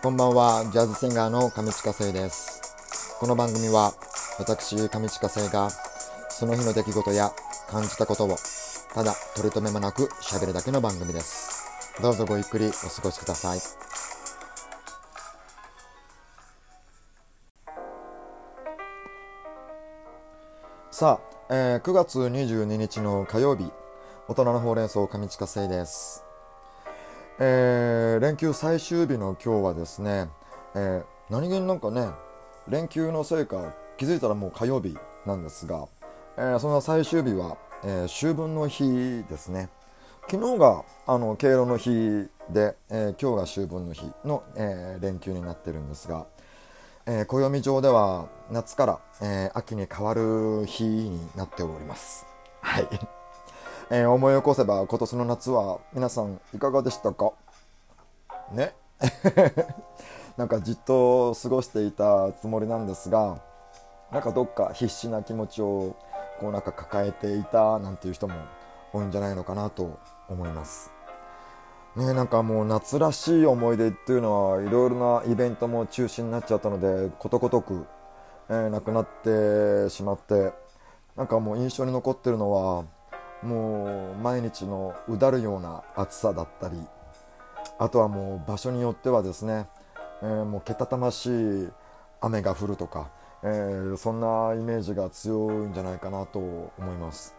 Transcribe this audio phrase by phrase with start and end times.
[0.00, 3.16] こんばんは、ジャズシンガーの上近生です。
[3.18, 3.94] この番組は、
[4.38, 5.70] 私、上近生が、
[6.30, 7.32] その日の出来事や
[7.68, 8.36] 感じたことを、
[8.94, 11.68] ただ取り留めもなく喋るだけの番組です。
[12.00, 13.58] どうぞごゆっくりお過ごしください。
[20.92, 23.68] さあ、えー9月22日の火曜日、
[24.28, 26.27] 大人のほうれん草上近生です。
[27.40, 30.28] えー連休最終日の今日はですね、
[30.74, 32.08] えー何気になんかね、
[32.68, 35.86] 連休のせいか気づいたらもう火曜日なんですが、
[36.36, 39.68] えーそんな最終日は、え秋分の日ですね。
[40.28, 46.26] 昨日があの敬老の日で、え今日が秋分の日の、え連休になってるんですが、
[47.06, 52.26] えー暦上では夏から、え秋に変わる日になっております。
[52.62, 53.17] はい。
[53.90, 57.32] えー思い起こせば今年の夏は皆さんいかがでしたか？
[58.52, 58.74] ね？
[60.36, 63.38] なんかじっと過ごしていたつもりなんですが
[64.12, 65.96] なんかどっか必死な気持ちを
[66.40, 68.34] こうなんか抱えていたなんていう人も
[68.92, 70.90] 多いんじゃないのかなと思います。
[71.96, 72.12] ね？
[72.12, 77.86] なんかもう夏らしい思い出っていうのはいろいろなイベントも中止になっちゃったのでことごとく、
[78.50, 80.52] えーなくなってしまって
[81.16, 82.84] なんかもう印象に残ってるのは
[83.42, 86.76] もう毎日のうだるような暑さだったり
[87.78, 89.66] あとはもう場所によってはですね、
[90.22, 91.68] えーもうけたたましい
[92.20, 93.08] 雨が降るとか、
[93.42, 97.38] えーそんなイメージが強いんじゃないかなと思います。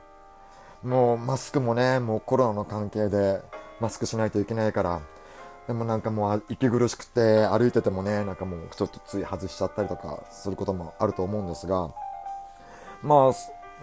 [0.83, 3.41] もうマスクもねもうコロナの関係で
[3.81, 5.01] マスクしないといけないから
[5.67, 11.93] でもなんかもう息苦しくて歩いててもねなんかもうちょっとつい外しちゃったりとかすることもあると思うんですが
[13.03, 13.33] まあ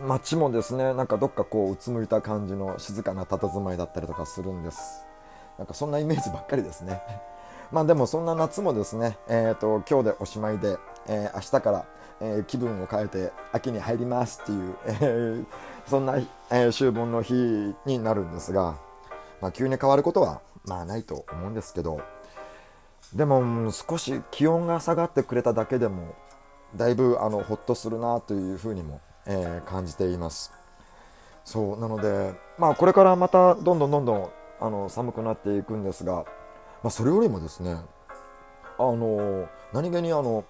[0.04, 5.06] 街もですねなんかどっかこううつむいた感じの静かな佇まいだったりとかするんです。
[5.58, 7.00] なんかそんなイメージばっかりですね。
[7.72, 11.84] まあでもそんな夏もですねえっ、と今日でおしまいで、えー明日から、
[12.20, 15.46] えー気分を変えて秋に入りますっていう、えー
[15.86, 18.76] そんな、えー秋分の日になるんですが、
[19.40, 22.00] まあ、急に変わることはまあないと思うんですけど
[23.14, 26.14] でも少し気温が下がってくれただけでも
[26.74, 30.52] だいぶあのほっとするなというふうにも、えー感じています。
[31.44, 36.24] そうなのでまあこれからまたどんどんどんどんあの寒くなっていくんですが、
[36.82, 37.76] まあ、それよりもですね
[38.78, 40.44] あの何気にあの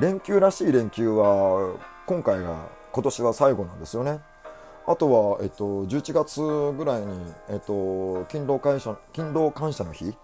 [0.00, 4.20] 連休らしい連休は今回が今年は最後なんですよね。
[4.86, 10.14] あとは、えっと、11月ぐらいに、えっと、勤労感謝勤労感謝の日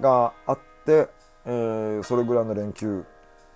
[0.00, 1.08] があって、
[1.46, 3.04] えーそれぐらいの連休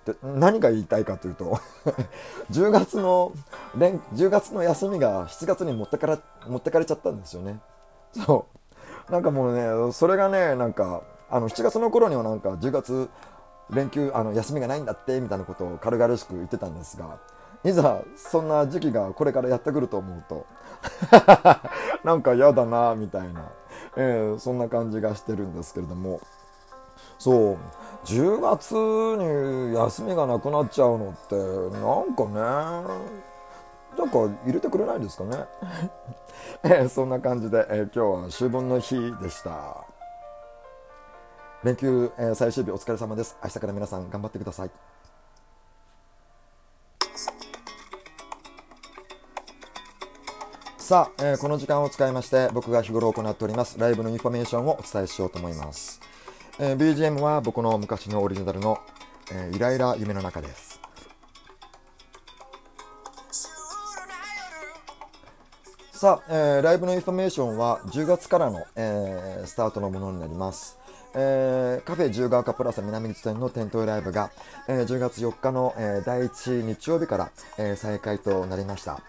[0.05, 1.59] で何が言いたいかというと
[2.51, 3.31] 10月の
[3.77, 7.59] 連10月の休みが7月に持ってから持ってかれちゃったんですよね。
[8.13, 8.45] そ
[9.09, 9.11] う。
[9.11, 9.55] なんかもう
[9.87, 13.09] ねそれがねなんかあの7月の頃にはなんか10月
[13.69, 17.17] 連休あの休みがないんだってみたいなことを軽々しく言ってたんですが
[17.63, 20.45] いざそんな時期がこれからやってくると思うと
[22.03, 23.51] なんか嫌だなみたいな、
[23.95, 26.19] えーそんな感じがしてるんですけれども。
[27.23, 27.57] そう。
[28.03, 33.13] 10月に休みがなくなっちゃうのってなんかね。
[33.97, 35.45] なんか入れてくれないですかね、
[36.65, 39.85] えーそんな感じで、えー今日は秋分の日でした。
[41.63, 43.37] 連休、えー最終日お疲れ様です。
[43.43, 44.71] 明日から皆さん頑張ってください。
[50.77, 56.01] さあ、えーこの時間を使いまして僕が日頃行っておりますライブのインフォメーションをお伝えしようと思います、
[56.59, 58.77] えー BGM は僕の昔のオリジナルの、
[59.31, 60.79] えーイライラ夢の中です
[65.91, 70.77] さあ、えーライブのインフォメーションは10月からの、えースタートのものになります。
[71.15, 74.31] えーカフェ十ヶ丘プラザ南口店の店頭ライブが、
[74.67, 79.01] えー10月4日の、えー第1日曜日から、えー再開となりました。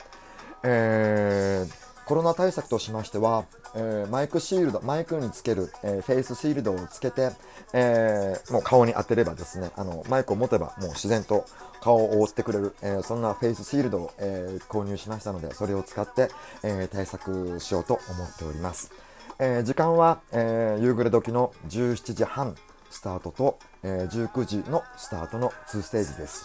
[0.63, 3.45] えーコロナ対策としましては、
[3.75, 7.31] えーマイクシールド、マイクにつける、えーフェイスシールドをつけて、
[7.73, 11.47] えーもう顔に当てればですね、あの、マイクを持てばもう自然と
[11.81, 16.31] 顔を覆ってくれる、えそんなフェイスシールドを、え購入しましたので、それを使って、
[16.63, 18.93] え対策しようと思っております。
[19.39, 22.55] え時間は、え夕暮れ時の17時半
[22.91, 26.45] スタートと、えー19時のスタートの2ステージです。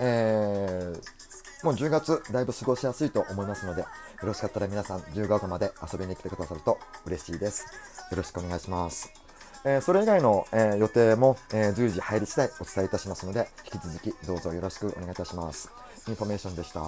[0.00, 3.88] えーもう10月だいぶ過ごしやすいと思いますので、よ
[4.22, 7.64] ろしかったら皆さん10月まで遊びに来てくださると嬉しいです。
[8.10, 9.10] よろしくお願いします。
[9.64, 15.70] えーそれ以外の、えー予定も、えー随時入り次第お伝えいたしますので、引き続きどうぞよろしくお願いいたします。
[16.06, 16.80] インフォメーションでした。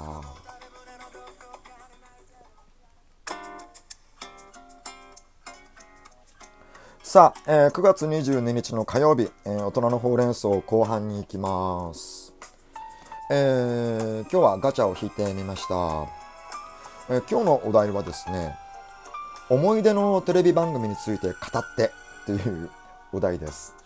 [7.03, 12.30] さあ、えー、9月22日の火曜日、えー、大人のほうれん草後半に行きます。
[13.33, 16.09] えー、今日はガチャを引いてみました。
[17.09, 18.57] えー、今日のお題はですね、
[19.49, 21.93] 思い出のテレビ番組について語って
[22.23, 22.69] っていう
[23.13, 23.77] お題です。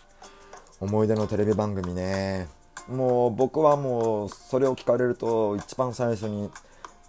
[0.79, 2.47] 思い出のテレビ番組ね。
[2.89, 6.49] もう僕はもうそれを聞かれると一番最初に、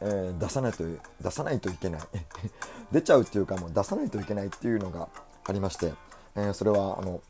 [0.03, 0.85] えー、出さないと
[1.23, 2.01] 出さないといけない
[2.93, 5.09] 出ちゃうっていうかもう出さないといけないっていうのが
[5.47, 5.95] ありまして、
[6.35, 7.23] えー、それはあの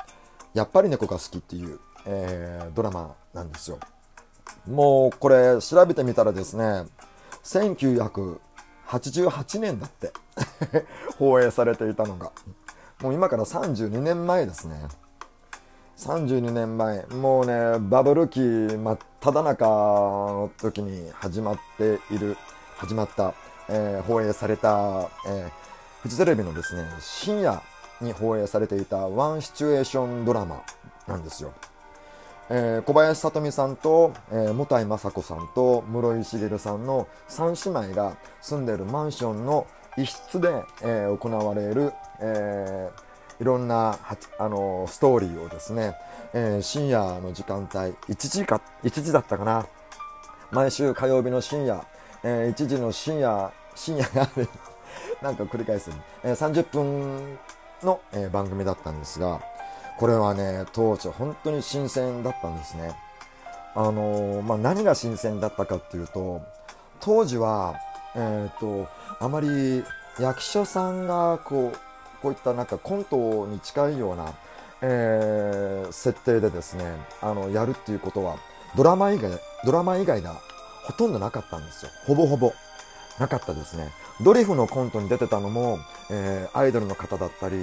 [0.52, 3.78] やっぱり猫が好きっていう、えー、ドラマなんですよ
[4.66, 6.84] もうこれ調べてみたらですね
[7.44, 10.12] 1988年だって
[11.18, 12.30] 放映されていたのが。
[13.02, 14.88] もう今から32年前ですね。
[15.98, 17.04] 32年前。
[17.06, 22.36] もうねバブル期真っ只中の時に始まっている
[22.76, 23.34] 始まった、
[23.68, 25.50] えー、放映された、えー、
[26.02, 27.62] フジテレビのですね深夜
[28.00, 30.62] に放映されていたワンシチュエーションドラマ
[31.06, 31.52] なんですよ。
[32.48, 39.66] えー、小林聡美さんと、えー、向井雅子さんと室井茂さんの3姉妹が住んでるマンションの
[39.96, 40.48] 一室で、
[40.82, 43.98] えー、行われる、えー、いろんな
[44.38, 45.94] あのストーリーをですね、
[46.34, 47.68] えー、深夜の時間帯
[48.14, 49.66] 1時か1時だったかな。
[50.52, 51.84] 毎週火曜日の深夜、
[52.22, 54.28] えー、1時の深夜深夜が
[55.20, 55.90] なんか繰り返す、
[56.22, 57.38] えー、30分
[57.82, 59.40] の、えー、番組だったんですが、
[59.98, 62.94] これはね、当時本当に新鮮だったんですね。
[63.74, 66.42] あのー、まあ、何が新鮮だったかっていうと、
[67.00, 67.76] 当時は、
[68.14, 68.88] えっ、と、
[69.20, 69.84] あまり
[70.18, 71.78] 役者さんがこう、
[72.22, 74.34] こういったなんかコントに近いような、
[74.82, 76.84] えー、設定でですね、
[77.20, 78.36] あの、やるっていうことは、
[78.76, 79.30] ドラマ以外、
[79.64, 80.36] ドラマ以外が
[80.84, 81.90] ほとんどなかったんですよ。
[82.06, 82.52] ほぼほぼ。
[83.18, 83.90] なかったですね。
[84.22, 85.78] ドリフのコントに出てたのも、
[86.10, 87.56] えー、アイドルの方だったり、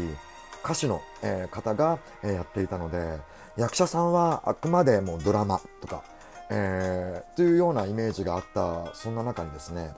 [0.64, 3.20] 歌手の、え、方が、え、やっていたので、
[3.58, 6.04] 役者さんはあくまでもドラマとか、
[6.50, 9.94] えー、というようなイメージがあった、そんな中にですね、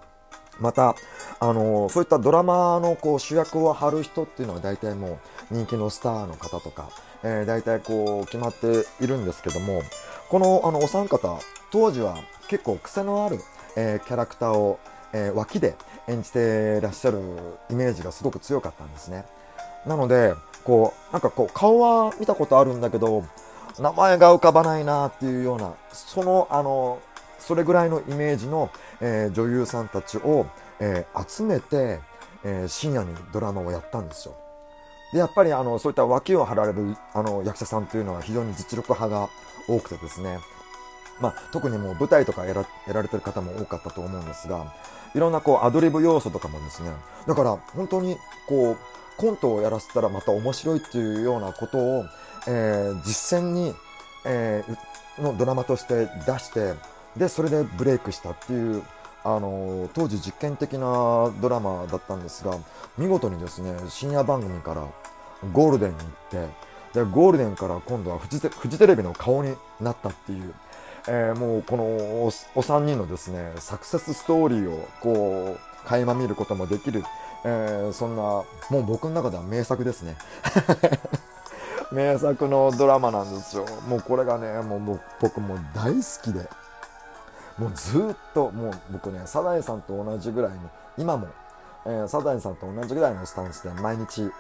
[0.60, 0.96] また、
[1.40, 5.20] あのそういったドラマのこう主役を張る人っていうのは大体も
[5.52, 6.90] う人気のスターの方とか、
[7.24, 9.82] えー、大体こう決まっているんですけども、
[10.30, 11.40] このあのお三方、
[11.72, 13.40] 当時は結構癖のある、
[13.76, 14.80] えー、キャラクターを、
[15.14, 15.76] えー、脇で
[16.08, 17.20] 演じてらっしゃる
[17.70, 19.26] イメージがすごく強かったんですね。
[19.86, 23.24] なので、こう、なんかこう、顔は見たことあるんだけど、
[23.80, 27.00] 名前が浮かばないなっていうような、その、あの、
[27.40, 28.72] それぐらいのイメージの、
[29.02, 30.48] えー、女優さんたちを、
[30.80, 32.00] えー、集めて、
[32.44, 34.36] えー、深夜にドラマをやったんですよ。
[35.14, 39.30] で、やっぱりあの、そういった脇を張られるあの役者さんというのは非常に実力派が
[39.68, 40.40] 多くてですね、
[41.20, 44.74] まあ、特にもう舞台とかやらやられてる方も多かったと思うんですが、
[45.14, 46.92] いろんなこうアドリブ要素とかもですね、
[47.28, 48.18] だから本当に
[48.48, 48.78] こう、
[49.18, 52.06] コントをやらせたらまた面白いっていうようなことを、
[52.48, 53.74] えー、実践に、
[54.26, 56.74] えー、のドラマとして出して、
[57.18, 58.84] で、それでブレイクしたっていう、
[59.24, 62.58] あのー、当時実験的なドラマだったんですが、
[62.98, 64.86] 見事にですね、深夜番組から
[65.54, 70.54] ゴールデンに行って、で、ゴールデンから今度はフジフジテレビの顔になったっていう、
[71.08, 77.04] えー、もうこのおお三人のですね、サクセスストーリーをこう、垣間見ることもできる、
[77.48, 80.18] えー、そんな、もう僕の中では名作ですね。
[81.94, 83.66] 名作のドラマなんですよ。
[83.88, 86.50] もうこれがね、もう僕も大好きで、
[87.60, 90.58] もうずっと、もう僕ね、サザエさんと同じぐらいの、
[90.98, 91.28] 今も、
[91.86, 94.32] えー、サザエさんと同じぐらいのスタンスで毎日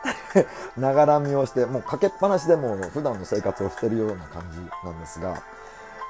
[0.78, 5.42] ながら見をして、もうかけっぱなしでも普段の生活をしてるような感じなんですが、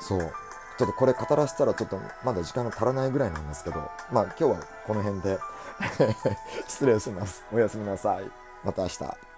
[0.00, 0.32] そう。
[0.80, 5.38] ちょっとこれ語らせたらちょっとまだ時間が足らないぐらいなんですけど、まあ今日はこの辺で
[6.66, 7.44] 失礼します。
[7.52, 8.30] おやすみなさい。
[8.64, 9.29] また明日。